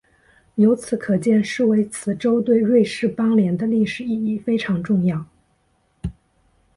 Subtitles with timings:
[0.55, 5.27] 由此可见施维茨州对瑞士邦联的历史意义非常重要。